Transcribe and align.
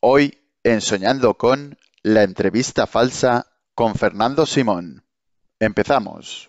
Hoy 0.00 0.38
en 0.62 0.80
Soñando 0.80 1.34
con 1.34 1.76
la 2.04 2.22
entrevista 2.22 2.86
falsa 2.86 3.46
con 3.74 3.96
Fernando 3.96 4.46
Simón. 4.46 5.04
Empezamos. 5.58 6.47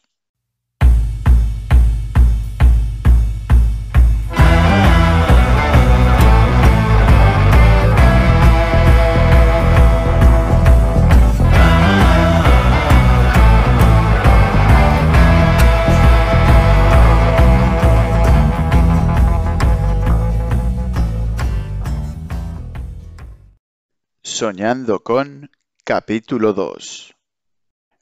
Soñando 24.29 24.99
con 25.03 25.49
capítulo 25.83 26.53
2. 26.53 27.15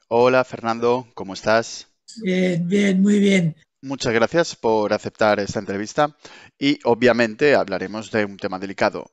Hola 0.09 0.43
Fernando, 0.43 1.07
¿cómo 1.15 1.33
estás? 1.33 1.87
Bien, 2.21 2.67
bien, 2.67 3.01
muy 3.01 3.19
bien. 3.19 3.55
Muchas 3.81 4.13
gracias 4.13 4.55
por 4.55 4.91
aceptar 4.91 5.39
esta 5.39 5.59
entrevista 5.59 6.15
y 6.59 6.79
obviamente 6.83 7.55
hablaremos 7.55 8.11
de 8.11 8.25
un 8.25 8.35
tema 8.37 8.59
delicado. 8.59 9.09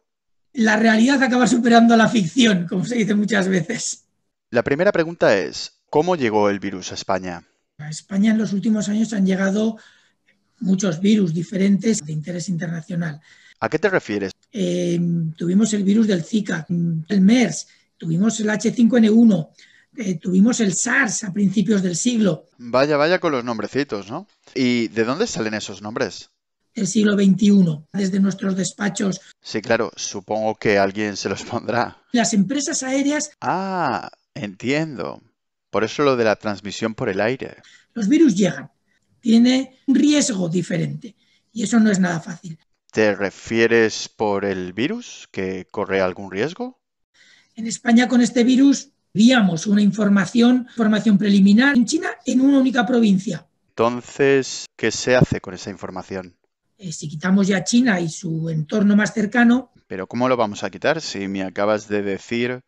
La 0.53 0.77
realidad 0.77 1.23
acaba 1.23 1.47
superando 1.47 1.95
a 1.95 1.97
la 1.97 2.09
ficción, 2.09 2.67
como 2.67 2.85
se 2.85 2.97
dice 2.97 3.15
muchas 3.15 3.49
veces. 3.49 4.07
La 4.51 4.65
primera 4.65 4.91
pregunta 4.91 5.39
es, 5.39 5.81
¿cómo 5.89 6.17
llegó 6.17 6.51
el 6.51 6.59
virus 6.59 6.91
a 6.91 6.97
España? 6.97 7.45
A 7.79 7.89
España 7.89 8.33
en 8.33 8.39
los 8.39 8.53
últimos 8.53 8.89
años 8.89 9.13
han 9.13 9.25
llegado 9.25 9.79
muchos 10.59 11.01
virus 11.01 11.33
diferentes 11.33 12.05
de 12.05 12.13
interés 12.13 12.49
internacional. 12.49 13.21
¿A 13.61 13.69
qué 13.69 13.79
te 13.79 13.89
refieres? 13.89 14.33
Eh, 14.53 15.01
tuvimos 15.37 15.73
el 15.75 15.85
virus 15.85 16.07
del 16.07 16.25
Zika, 16.25 16.67
el 16.69 17.21
MERS, 17.21 17.67
tuvimos 17.97 18.39
el 18.41 18.49
H5N1, 18.49 19.49
eh, 19.97 20.19
tuvimos 20.19 20.61
el 20.61 20.75
SARS 20.75 21.25
a 21.25 21.33
principios 21.33 21.83
del 21.83 21.97
siglo. 21.97 22.49
Vaya, 22.59 22.97
vaya 22.97 23.19
con 23.19 23.33
los 23.33 23.45
nombrecitos, 23.45 24.11
¿no? 24.11 24.27
¿Y 24.55 24.89
de 24.89 25.05
dónde 25.05 25.27
salen 25.27 25.55
esos 25.55 25.83
nombres? 25.83 26.31
El 26.75 26.89
siglo 26.89 27.15
XXI, 27.15 27.85
desde 27.93 28.19
nuestros 28.19 28.57
despachos. 28.57 29.21
Sí, 29.41 29.61
claro, 29.61 29.93
supongo 29.95 30.57
que 30.57 30.79
alguien 30.79 31.17
se 31.17 31.29
los 31.29 31.45
pondrá. 31.45 32.03
Las 32.13 32.35
empresas 32.35 32.83
aéreas. 32.83 33.31
Ah, 33.41 34.11
entiendo. 34.35 35.23
Por 35.71 35.85
eso 35.85 36.03
lo 36.03 36.17
de 36.17 36.25
la 36.25 36.37
transmisión 36.37 36.95
por 36.95 37.09
el 37.09 37.21
aire. 37.21 37.57
Los 37.93 38.09
virus 38.09 38.35
llegan. 38.35 38.71
Tiene 39.21 39.79
un 39.87 39.95
riesgo 39.95 40.49
diferente. 40.49 41.15
Y 41.53 41.63
eso 41.63 41.79
no 41.79 41.91
es 41.91 42.01
nada 42.01 42.21
fácil. 42.21 42.59
¿Te 42.95 43.13
refieres 43.13 44.09
por 44.09 44.45
el 44.45 44.73
virus 44.73 45.29
que 45.33 45.67
corre 45.69 46.01
algún 46.01 46.31
riesgo? 46.31 46.79
En 47.57 47.67
España 47.67 48.07
con 48.07 48.21
este 48.21 48.45
virus 48.45 48.91
víamos 49.13 49.67
una 49.67 49.83
información, 49.83 50.69
información 50.71 51.19
preliminar 51.19 51.77
en 51.77 51.87
China 51.87 52.11
en 52.25 52.41
una 52.41 52.61
única 52.61 52.87
provincia. 52.87 53.49
Entonces, 53.71 54.67
¿qué 54.77 54.93
se 54.93 55.17
hace 55.17 55.41
con 55.41 55.55
esa 55.55 55.71
información? 55.71 56.37
Eh, 56.79 56.93
si 56.93 57.09
quitamos 57.09 57.49
ya 57.49 57.65
China 57.65 57.99
y 57.99 58.09
su 58.09 58.49
entorno 58.49 58.95
más 58.95 59.13
cercano. 59.13 59.73
Pero 59.89 60.07
¿cómo 60.07 60.29
lo 60.29 60.37
vamos 60.37 60.63
a 60.63 60.71
quitar 60.71 61.01
si 61.01 61.27
me 61.27 61.43
acabas 61.43 61.89
de 61.89 62.03
decir 62.03 62.61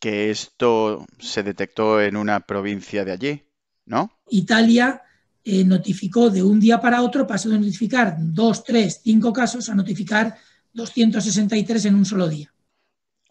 que 0.00 0.30
esto 0.30 1.04
se 1.18 1.42
detectó 1.42 2.00
en 2.00 2.16
una 2.16 2.38
provincia 2.38 3.04
de 3.04 3.10
allí, 3.10 3.42
¿no? 3.86 4.12
Italia 4.30 5.02
eh, 5.50 5.64
notificó 5.64 6.28
de 6.28 6.42
un 6.42 6.60
día 6.60 6.78
para 6.78 7.00
otro, 7.00 7.26
pasó 7.26 7.48
de 7.48 7.58
notificar 7.58 8.16
dos, 8.18 8.64
tres, 8.64 9.00
cinco 9.02 9.32
casos 9.32 9.70
a 9.70 9.74
notificar 9.74 10.36
263 10.74 11.86
en 11.86 11.94
un 11.94 12.04
solo 12.04 12.28
día. 12.28 12.52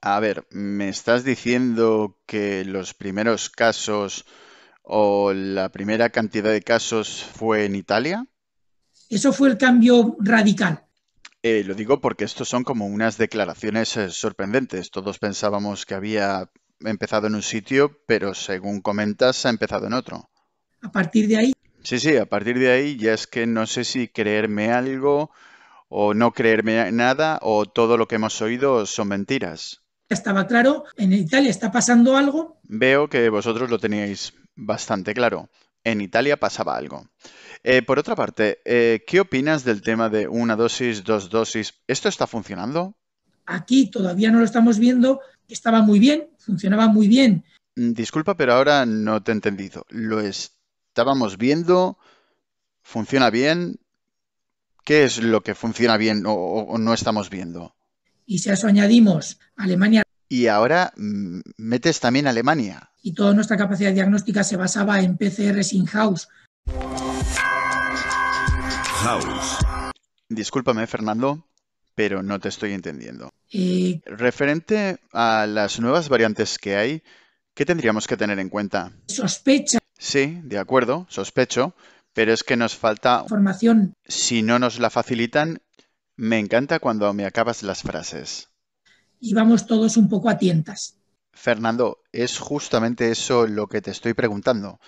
A 0.01 0.19
ver, 0.19 0.47
¿me 0.49 0.89
estás 0.89 1.23
diciendo 1.23 2.17
que 2.25 2.65
los 2.65 2.95
primeros 2.95 3.51
casos 3.51 4.25
o 4.81 5.31
la 5.31 5.69
primera 5.69 6.09
cantidad 6.09 6.49
de 6.49 6.63
casos 6.63 7.23
fue 7.23 7.65
en 7.65 7.75
Italia? 7.75 8.25
Eso 9.11 9.31
fue 9.31 9.49
el 9.49 9.59
cambio 9.59 10.17
radical. 10.19 10.85
Eh, 11.43 11.63
lo 11.63 11.75
digo 11.75 12.01
porque 12.01 12.25
estos 12.25 12.49
son 12.49 12.63
como 12.63 12.87
unas 12.87 13.19
declaraciones 13.19 13.95
eh, 13.95 14.09
sorprendentes. 14.09 14.89
Todos 14.89 15.19
pensábamos 15.19 15.85
que 15.85 15.93
había 15.93 16.49
empezado 16.79 17.27
en 17.27 17.35
un 17.35 17.43
sitio, 17.43 18.01
pero 18.07 18.33
según 18.33 18.81
comentas, 18.81 19.45
ha 19.45 19.51
empezado 19.51 19.85
en 19.85 19.93
otro. 19.93 20.31
A 20.81 20.91
partir 20.91 21.27
de 21.27 21.37
ahí 21.37 21.53
Sí, 21.87 21.99
sí, 21.99 22.17
a 22.17 22.25
partir 22.25 22.59
de 22.59 22.69
ahí 22.69 22.97
ya 22.97 23.13
es 23.13 23.27
que 23.27 23.47
no 23.47 23.65
sé 23.65 23.85
si 23.85 24.09
creerme 24.09 24.73
algo 24.73 25.31
o 25.87 26.13
no 26.13 26.33
creerme 26.33 26.91
nada 26.91 27.39
o 27.41 27.65
todo 27.65 27.95
lo 27.95 28.09
que 28.09 28.15
hemos 28.15 28.41
oído 28.41 28.85
son 28.85 29.07
mentiras. 29.07 29.85
Estaba 30.09 30.47
claro, 30.47 30.83
en 30.97 31.13
Italia 31.13 31.49
está 31.49 31.71
pasando 31.71 32.17
algo. 32.17 32.59
Veo 32.63 33.07
que 33.07 33.29
vosotros 33.29 33.69
lo 33.69 33.79
teníais 33.79 34.33
bastante 34.53 35.13
claro. 35.13 35.49
En 35.85 36.01
Italia 36.01 36.35
pasaba 36.35 36.75
algo. 36.75 37.07
Eh, 37.63 37.81
por 37.83 37.99
otra 37.99 38.17
parte, 38.17 38.59
eh, 38.65 39.05
¿qué 39.07 39.21
opinas 39.21 39.63
del 39.63 39.81
tema 39.81 40.09
de 40.09 40.27
una 40.27 40.57
dosis, 40.57 41.05
dos 41.05 41.29
dosis? 41.29 41.73
¿Esto 41.87 42.09
está 42.09 42.27
funcionando? 42.27 42.97
Aquí 43.45 43.89
todavía 43.89 44.29
no 44.29 44.39
lo 44.39 44.43
estamos 44.43 44.77
viendo. 44.77 45.21
Estaba 45.47 45.81
muy 45.81 45.99
bien, 45.99 46.27
funcionaba 46.37 46.89
muy 46.89 47.07
bien. 47.07 47.45
Mm, 47.77 47.93
disculpa, 47.93 48.35
pero 48.35 48.55
ahora 48.55 48.85
no 48.85 49.23
te 49.23 49.31
he 49.31 49.35
entendido. 49.35 49.85
¿Lo 49.87 50.19
es 50.19 50.56
estábamos 50.97 51.37
viendo, 51.37 51.99
funciona 52.81 53.29
bien. 53.29 53.79
¿Qué 54.83 55.03
es 55.03 55.21
lo 55.21 55.41
que 55.41 55.53
funciona 55.53 55.95
bien 55.95 56.23
o, 56.25 56.75
no 56.79 56.91
estamos 56.91 57.29
viendo? 57.29 57.75
Y 58.25 58.39
si 58.39 58.49
a 58.49 58.53
eso 58.53 58.65
añadimos 58.65 59.37
Alemania. 59.57 60.01
Y 60.27 60.47
ahora 60.47 60.91
mm, 60.97 61.41
metes 61.57 61.99
también 61.99 62.25
Alemania. 62.25 62.89
Y 63.03 63.13
toda 63.13 63.35
nuestra 63.35 63.57
capacidad 63.57 63.93
diagnóstica 63.93 64.43
se 64.43 64.57
basaba 64.57 64.99
en 64.99 65.17
PCRs 65.17 65.73
in-house. 65.73 66.29
House. 69.03 69.57
Discúlpame, 70.29 70.87
Fernando, 70.87 71.45
pero 71.93 72.23
no 72.23 72.39
te 72.39 72.49
estoy 72.49 72.73
entendiendo. 72.73 73.29
Eh, 73.53 74.01
Referente 74.05 74.97
a 75.13 75.45
las 75.45 75.79
nuevas 75.79 76.09
variantes 76.09 76.57
que 76.57 76.75
hay, 76.75 77.03
¿qué 77.53 77.67
tendríamos 77.67 78.07
que 78.07 78.17
tener 78.17 78.39
en 78.39 78.49
cuenta? 78.49 78.93
Sospecha 79.05 79.77
Sí, 79.97 80.39
de 80.43 80.59
acuerdo, 80.59 81.05
sospecho, 81.09 81.73
pero 82.13 82.33
es 82.33 82.43
que 82.43 82.57
nos 82.57 82.75
falta 82.75 83.21
información. 83.23 83.93
Si 84.05 84.41
no 84.41 84.59
nos 84.59 84.79
la 84.79 84.89
facilitan, 84.89 85.61
me 86.15 86.39
encanta 86.39 86.79
cuando 86.79 87.13
me 87.13 87.25
acabas 87.25 87.63
las 87.63 87.81
frases. 87.81 88.49
Y 89.19 89.33
vamos 89.33 89.65
todos 89.65 89.97
un 89.97 90.09
poco 90.09 90.29
a 90.29 90.37
tientas. 90.37 90.97
Fernando, 91.31 91.99
es 92.11 92.39
justamente 92.39 93.11
eso 93.11 93.47
lo 93.47 93.67
que 93.67 93.81
te 93.81 93.91
estoy 93.91 94.13
preguntando. 94.13 94.79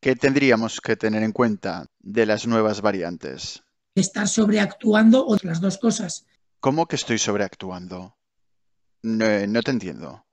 ¿Qué 0.00 0.16
tendríamos 0.16 0.80
que 0.80 0.96
tener 0.96 1.22
en 1.22 1.32
cuenta 1.32 1.86
de 2.00 2.26
las 2.26 2.46
nuevas 2.46 2.80
variantes? 2.80 3.62
Estar 3.94 4.26
sobreactuando 4.26 5.24
o 5.26 5.36
las 5.42 5.60
dos 5.60 5.78
cosas. 5.78 6.26
¿Cómo 6.58 6.86
que 6.86 6.96
estoy 6.96 7.18
sobreactuando? 7.18 8.16
No, 9.02 9.46
no 9.46 9.62
te 9.62 9.70
entiendo. 9.70 10.24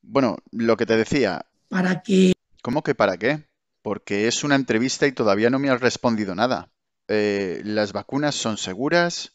Bueno, 0.00 0.38
lo 0.50 0.76
que 0.76 0.86
te 0.86 0.96
decía. 0.96 1.46
Para 1.68 2.02
que 2.02 2.32
¿Cómo 2.62 2.84
que 2.84 2.94
para 2.94 3.16
qué? 3.16 3.44
Porque 3.82 4.28
es 4.28 4.44
una 4.44 4.54
entrevista 4.54 5.08
y 5.08 5.12
todavía 5.12 5.50
no 5.50 5.58
me 5.58 5.68
has 5.68 5.80
respondido 5.80 6.36
nada. 6.36 6.70
Eh, 7.08 7.60
¿Las 7.64 7.92
vacunas 7.92 8.36
son 8.36 8.56
seguras? 8.56 9.32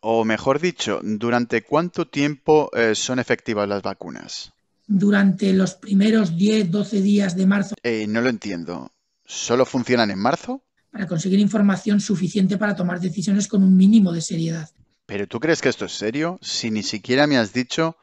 O 0.00 0.24
mejor 0.24 0.60
dicho, 0.60 1.00
¿durante 1.02 1.62
cuánto 1.62 2.08
tiempo 2.08 2.70
eh, 2.74 2.96
son 2.96 3.20
efectivas 3.20 3.68
las 3.68 3.82
vacunas? 3.82 4.52
Durante 4.88 5.52
los 5.52 5.74
primeros 5.74 6.36
10, 6.36 6.70
12 6.72 7.00
días 7.02 7.36
de 7.36 7.46
marzo. 7.46 7.76
Eh, 7.84 8.06
no 8.08 8.20
lo 8.20 8.28
entiendo. 8.28 8.90
¿Solo 9.24 9.64
funcionan 9.64 10.10
en 10.10 10.18
marzo? 10.18 10.64
Para 10.90 11.06
conseguir 11.06 11.38
información 11.38 12.00
suficiente 12.00 12.58
para 12.58 12.74
tomar 12.74 12.98
decisiones 12.98 13.46
con 13.46 13.62
un 13.62 13.76
mínimo 13.76 14.12
de 14.12 14.20
seriedad. 14.20 14.68
¿Pero 15.06 15.28
tú 15.28 15.38
crees 15.38 15.62
que 15.62 15.68
esto 15.68 15.84
es 15.84 15.92
serio? 15.92 16.40
Si 16.42 16.72
ni 16.72 16.82
siquiera 16.82 17.28
me 17.28 17.38
has 17.38 17.52
dicho 17.52 17.96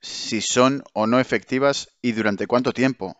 si 0.00 0.40
son 0.40 0.82
o 0.94 1.06
no 1.06 1.20
efectivas 1.20 1.88
y 2.00 2.12
durante 2.12 2.46
cuánto 2.46 2.72
tiempo 2.72 3.16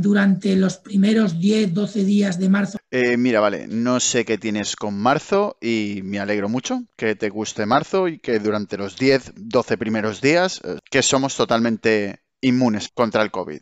durante 0.00 0.56
los 0.56 0.76
primeros 0.76 1.38
10, 1.38 1.72
12 1.72 2.04
días 2.04 2.38
de 2.38 2.48
marzo? 2.48 2.78
Eh, 2.90 3.16
mira, 3.16 3.40
vale, 3.40 3.66
no 3.68 4.00
sé 4.00 4.24
qué 4.24 4.38
tienes 4.38 4.76
con 4.76 4.94
marzo 4.98 5.56
y 5.60 6.00
me 6.02 6.18
alegro 6.18 6.48
mucho 6.48 6.84
que 6.96 7.14
te 7.14 7.28
guste 7.28 7.66
marzo 7.66 8.08
y 8.08 8.18
que 8.18 8.38
durante 8.38 8.76
los 8.76 8.96
10, 8.96 9.32
12 9.36 9.78
primeros 9.78 10.20
días 10.20 10.60
eh, 10.64 10.78
que 10.90 11.02
somos 11.02 11.36
totalmente 11.36 12.20
inmunes 12.40 12.88
contra 12.92 13.22
el 13.22 13.30
COVID. 13.30 13.60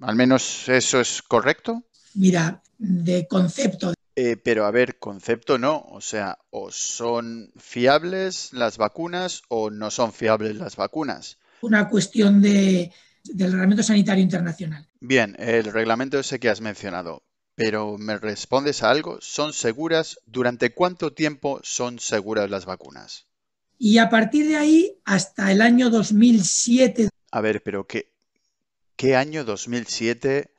Al 0.00 0.16
menos 0.16 0.68
eso 0.68 1.00
es 1.00 1.22
correcto. 1.22 1.84
Mira, 2.14 2.62
de 2.78 3.26
concepto. 3.26 3.92
Eh, 4.14 4.36
pero 4.36 4.66
a 4.66 4.70
ver, 4.70 4.98
concepto 4.98 5.58
no, 5.58 5.78
o 5.88 6.00
sea, 6.00 6.38
o 6.50 6.70
son 6.70 7.50
fiables 7.56 8.52
las 8.52 8.76
vacunas 8.76 9.42
o 9.48 9.70
no 9.70 9.90
son 9.90 10.12
fiables 10.12 10.56
las 10.56 10.76
vacunas. 10.76 11.38
Una 11.62 11.88
cuestión 11.88 12.42
de, 12.42 12.92
del 13.24 13.52
Reglamento 13.52 13.82
Sanitario 13.82 14.22
Internacional. 14.22 14.88
Bien, 15.00 15.36
el 15.38 15.64
reglamento 15.64 16.18
ese 16.18 16.40
que 16.40 16.48
has 16.48 16.60
mencionado, 16.60 17.22
pero 17.54 17.98
¿me 17.98 18.18
respondes 18.18 18.82
a 18.82 18.90
algo? 18.90 19.18
¿Son 19.20 19.52
seguras? 19.52 20.18
¿Durante 20.26 20.74
cuánto 20.74 21.12
tiempo 21.12 21.60
son 21.62 21.98
seguras 21.98 22.50
las 22.50 22.64
vacunas? 22.64 23.26
Y 23.78 23.98
a 23.98 24.08
partir 24.08 24.46
de 24.46 24.56
ahí, 24.56 25.00
hasta 25.04 25.50
el 25.50 25.60
año 25.60 25.90
2007. 25.90 27.08
A 27.30 27.40
ver, 27.40 27.62
pero 27.62 27.86
¿qué, 27.86 28.12
qué 28.96 29.16
año 29.16 29.44
2007 29.44 30.54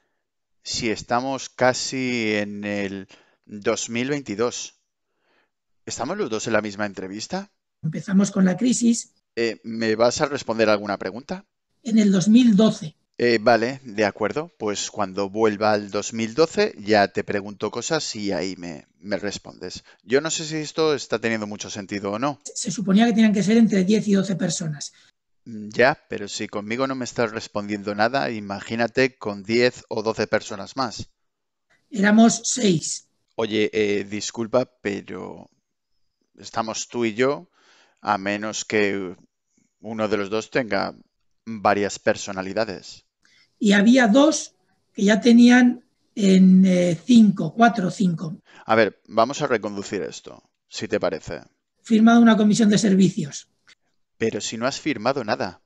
si 0.61 0.89
estamos 0.89 1.49
casi 1.49 2.33
en 2.35 2.63
el 2.63 3.07
2022? 3.45 4.75
¿Estamos 5.85 6.17
los 6.17 6.29
dos 6.29 6.47
en 6.47 6.53
la 6.53 6.61
misma 6.61 6.85
entrevista? 6.85 7.51
Empezamos 7.81 8.31
con 8.31 8.45
la 8.45 8.57
crisis. 8.57 9.13
Eh, 9.35 9.59
¿Me 9.63 9.95
vas 9.95 10.21
a 10.21 10.27
responder 10.27 10.69
alguna 10.69 10.97
pregunta? 10.97 11.45
En 11.83 11.99
el 11.99 12.11
2012. 12.11 12.95
Eh, 13.17 13.39
vale, 13.41 13.79
de 13.83 14.05
acuerdo. 14.05 14.51
Pues 14.57 14.89
cuando 14.89 15.29
vuelva 15.29 15.73
al 15.73 15.91
2012 15.91 16.75
ya 16.79 17.07
te 17.09 17.23
pregunto 17.23 17.69
cosas 17.71 18.15
y 18.15 18.31
ahí 18.31 18.55
me, 18.57 18.87
me, 18.99 19.17
respondes. 19.17 19.83
Yo 20.03 20.19
no 20.19 20.31
sé 20.31 20.45
si 20.45 20.57
esto 20.57 20.95
está 20.95 21.19
teniendo 21.19 21.45
mucho 21.45 21.69
sentido 21.69 22.11
o 22.11 22.19
no. 22.19 22.39
Se 22.55 22.71
suponía 22.71 23.05
que 23.05 23.13
tenían 23.13 23.33
que 23.33 23.43
ser 23.43 23.57
entre 23.57 23.83
10 23.83 24.07
y 24.07 24.13
12 24.13 24.35
personas. 24.35 24.93
Mm, 25.45 25.69
Ya, 25.69 26.01
pero 26.09 26.27
si 26.27 26.47
conmigo 26.47 26.87
no 26.87 26.95
me 26.95 27.05
estás 27.05 27.31
respondiendo 27.31 27.93
nada, 27.93 28.31
imagínate 28.31 29.17
con 29.17 29.43
10 29.43 29.85
o 29.89 30.01
12 30.01 30.27
personas 30.27 30.75
más. 30.75 31.09
Éramos 31.91 32.41
6. 32.45 33.07
Oye, 33.35 33.69
eh, 33.73 34.03
disculpa, 34.05 34.65
pero 34.81 35.49
estamos 36.37 36.87
tú 36.87 37.05
y 37.05 37.13
yo, 37.13 37.49
a 38.01 38.17
menos 38.17 38.65
que 38.65 39.15
uno 39.79 40.07
de 40.07 40.17
los 40.17 40.29
dos 40.29 40.49
tenga 40.49 40.95
varias 41.45 41.99
personalidades. 41.99 43.05
Y 43.59 43.73
había 43.73 44.07
dos 44.07 44.55
que 44.93 45.03
ya 45.03 45.21
tenían 45.21 45.83
en 46.15 46.97
5, 47.05 47.53
4 47.55 47.87
o 47.87 47.91
5. 47.91 48.37
A 48.65 48.75
ver, 48.75 49.01
vamos 49.07 49.41
a 49.41 49.47
reconducir 49.47 50.01
esto, 50.01 50.43
si 50.67 50.87
te 50.87 50.99
parece. 50.99 51.41
Firmado 51.81 52.21
una 52.21 52.37
comisión 52.37 52.69
de 52.69 52.77
servicios. 52.77 53.49
Pero 54.17 54.41
si 54.41 54.57
no 54.57 54.67
has 54.67 54.79
firmado 54.79 55.23
nada. 55.23 55.61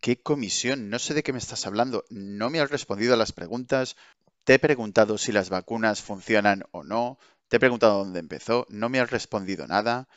¿Qué 0.00 0.20
comisión? 0.20 0.90
No 0.90 0.98
sé 0.98 1.14
de 1.14 1.22
qué 1.22 1.32
me 1.32 1.38
estás 1.38 1.66
hablando. 1.66 2.04
No 2.10 2.50
me 2.50 2.60
has 2.60 2.70
respondido 2.70 3.14
a 3.14 3.16
las 3.16 3.32
preguntas. 3.32 3.96
Te 4.44 4.54
he 4.54 4.58
preguntado 4.58 5.16
si 5.18 5.32
las 5.32 5.48
vacunas 5.48 6.02
funcionan 6.02 6.64
o 6.72 6.84
no. 6.84 7.18
Te 7.48 7.56
he 7.56 7.60
preguntado 7.60 7.98
dónde 7.98 8.20
empezó. 8.20 8.66
No 8.68 8.88
me 8.88 9.00
has 9.00 9.10
respondido 9.10 9.66
nada. 9.66 10.08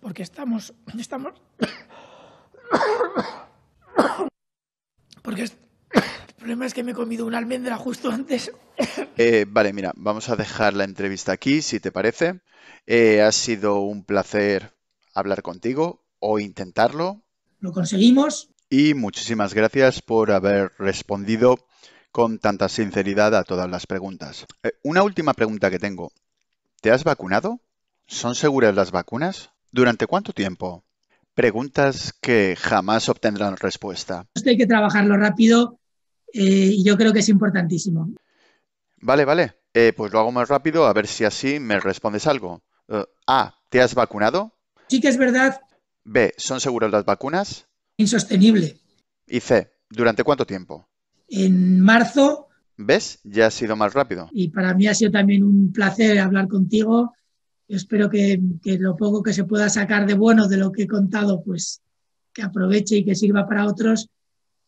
Porque 0.00 0.22
estamos. 0.22 0.74
Estamos. 0.98 1.34
Porque 5.26 5.42
es- 5.42 5.56
el 6.28 6.34
problema 6.36 6.64
es 6.64 6.72
que 6.72 6.82
me 6.84 6.92
he 6.92 6.94
comido 6.94 7.26
una 7.26 7.36
almendra 7.38 7.76
justo 7.76 8.10
antes. 8.10 8.50
Eh, 9.18 9.46
vale, 9.48 9.72
mira, 9.72 9.92
vamos 9.96 10.28
a 10.28 10.36
dejar 10.36 10.74
la 10.74 10.84
entrevista 10.84 11.32
aquí, 11.32 11.62
si 11.62 11.80
te 11.80 11.90
parece. 11.90 12.40
Eh, 12.86 13.22
ha 13.22 13.32
sido 13.32 13.80
un 13.80 14.04
placer 14.04 14.74
hablar 15.14 15.40
contigo 15.42 16.04
o 16.18 16.38
intentarlo. 16.38 17.22
Lo 17.60 17.72
conseguimos. 17.72 18.50
Y 18.68 18.92
muchísimas 18.92 19.54
gracias 19.54 20.02
por 20.02 20.30
haber 20.32 20.72
respondido 20.78 21.56
con 22.12 22.38
tanta 22.38 22.68
sinceridad 22.68 23.34
a 23.34 23.44
todas 23.44 23.70
las 23.70 23.86
preguntas. 23.86 24.44
Eh, 24.62 24.72
una 24.82 25.02
última 25.02 25.32
pregunta 25.32 25.70
que 25.70 25.78
tengo. 25.78 26.12
¿Te 26.82 26.90
has 26.90 27.02
vacunado? 27.02 27.60
¿Son 28.06 28.34
seguras 28.34 28.74
las 28.74 28.90
vacunas? 28.90 29.50
¿Durante 29.72 30.06
cuánto 30.06 30.34
tiempo? 30.34 30.84
Preguntas 31.36 32.14
que 32.22 32.56
jamás 32.58 33.10
obtendrán 33.10 33.58
respuesta. 33.58 34.26
Esto 34.34 34.48
hay 34.48 34.56
que 34.56 34.66
trabajarlo 34.66 35.18
rápido 35.18 35.78
eh, 36.32 36.70
y 36.72 36.82
yo 36.82 36.96
creo 36.96 37.12
que 37.12 37.18
es 37.18 37.28
importantísimo. 37.28 38.08
Vale, 39.02 39.26
vale. 39.26 39.52
Eh, 39.74 39.92
pues 39.94 40.10
lo 40.14 40.18
hago 40.18 40.32
más 40.32 40.48
rápido 40.48 40.86
a 40.86 40.94
ver 40.94 41.06
si 41.06 41.24
así 41.26 41.60
me 41.60 41.78
respondes 41.78 42.26
algo. 42.26 42.62
Eh, 42.88 43.04
A. 43.26 43.54
¿Te 43.68 43.82
has 43.82 43.94
vacunado? 43.94 44.54
Sí 44.88 44.98
que 44.98 45.08
es 45.08 45.18
verdad, 45.18 45.60
B. 46.04 46.32
¿Son 46.38 46.58
seguras 46.58 46.90
las 46.90 47.04
vacunas? 47.04 47.66
insostenible. 47.98 48.78
Y 49.26 49.40
C. 49.40 49.70
¿Durante 49.90 50.24
cuánto 50.24 50.46
tiempo? 50.46 50.88
En 51.28 51.80
marzo, 51.80 52.48
¿Ves? 52.78 53.20
Ya 53.24 53.46
ha 53.46 53.50
sido 53.50 53.76
más 53.76 53.92
rápido. 53.92 54.30
y 54.32 54.48
para 54.48 54.72
mí 54.72 54.86
ha 54.86 54.94
sido 54.94 55.10
también 55.10 55.42
un 55.44 55.70
placer 55.70 56.18
hablar 56.18 56.48
contigo. 56.48 57.12
Yo 57.68 57.76
espero 57.76 58.08
que, 58.08 58.40
lo 58.78 58.96
poco 58.96 59.22
que 59.22 59.32
se 59.32 59.44
pueda 59.44 59.68
sacar 59.68 60.06
de 60.06 60.14
bueno 60.14 60.46
de 60.46 60.56
lo 60.56 60.70
que 60.70 60.84
he 60.84 60.86
contado, 60.86 61.42
pues 61.42 61.80
que 62.32 62.42
aproveche 62.42 62.96
y 62.96 63.04
que 63.04 63.14
sirva 63.14 63.48
para 63.48 63.66
otros. 63.66 64.08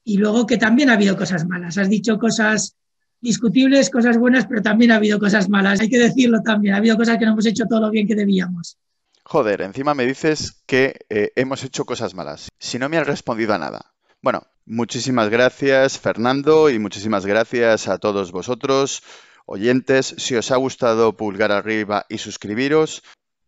Y 0.04 0.16
luego 0.16 0.46
que 0.46 0.56
también 0.56 0.90
ha 0.90 0.94
habido 0.94 1.16
cosas 1.16 1.46
malas. 1.46 1.78
Has 1.78 1.88
dicho 1.88 2.18
cosas 2.18 2.76
discutibles, 3.20 3.90
cosas 3.90 4.16
buenas, 4.18 4.46
pero 4.46 4.62
también 4.62 4.90
ha 4.90 4.96
habido 4.96 5.18
cosas 5.18 5.48
malas. 5.48 5.80
Hay 5.80 5.88
que 5.88 5.98
decirlo 5.98 6.40
también. 6.42 6.74
Ha 6.74 6.78
habido 6.78 6.96
cosas 6.96 7.18
que 7.18 7.26
no 7.26 7.32
hemos 7.32 7.46
hecho 7.46 7.66
todo 7.66 7.80
lo 7.80 7.90
bien 7.90 8.06
que 8.06 8.14
debíamos. 8.14 8.78
Joder, 9.22 9.60
encima 9.60 9.94
me 9.94 10.06
dices 10.06 10.62
que 10.66 11.00
eh, 11.10 11.32
hemos 11.36 11.62
hecho 11.62 11.84
cosas 11.84 12.14
malas. 12.14 12.48
Si 12.58 12.78
no 12.78 12.88
me 12.88 12.96
has 12.96 13.06
respondido 13.06 13.52
a 13.52 13.58
nada. 13.58 13.92
Bueno, 14.22 14.42
muchísimas 14.64 15.28
gracias 15.28 15.98
Fernando 15.98 16.70
y 16.70 16.78
muchísimas 16.78 17.24
gracias 17.24 17.86
a 17.88 17.98
todos 17.98 18.32
vosotros, 18.32 19.02
oyentes. 19.48 20.14
Si 20.18 20.36
os 20.36 20.50
ha 20.52 20.56
gustado, 20.56 21.16
pulgar 21.16 21.50
arriba 21.50 22.06
y 22.08 22.18
suscribiros. 22.18 23.02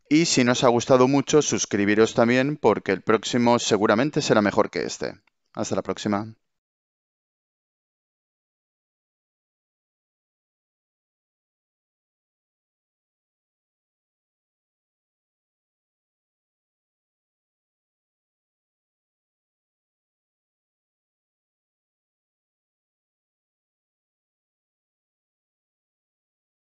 Y 0.08 0.25
si 0.25 0.43
no 0.43 0.52
os 0.52 0.64
ha 0.64 0.69
gustado 0.69 1.06
mucho, 1.06 1.41
suscribiros 1.43 2.14
también 2.14 2.56
porque 2.56 2.91
el 2.93 3.02
próximo 3.02 3.58
seguramente 3.58 4.23
será 4.23 4.43
mejor 4.43 4.70
que 4.70 4.82
este. 4.82 5.20
Hasta 5.55 5.76
la 5.76 5.82
próxima. 5.82 6.35